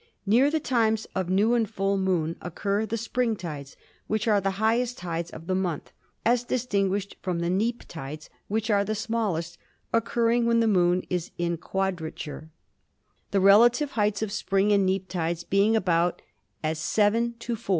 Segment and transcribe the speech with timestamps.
[0.25, 3.77] Near the times of new and full moon occur the "spring tides,"
[4.07, 5.91] which are the highest tides of the month
[6.25, 9.59] as distinguished from the "neap tides," which are the smallest,
[9.93, 12.49] occurring when the Moon is in quadrature,
[13.29, 16.23] THE EARTH 161 the relative heights of spring and neap tides being about
[16.63, 17.69] as 7 to 4.